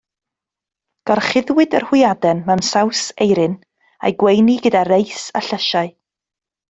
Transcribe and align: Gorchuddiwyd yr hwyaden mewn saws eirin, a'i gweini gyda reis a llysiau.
Gorchuddiwyd 1.09 1.75
yr 1.79 1.85
hwyaden 1.91 2.41
mewn 2.47 2.65
saws 2.69 3.03
eirin, 3.27 3.55
a'i 4.09 4.17
gweini 4.25 4.57
gyda 4.65 4.83
reis 4.93 5.29
a 5.43 5.45
llysiau. 5.51 5.93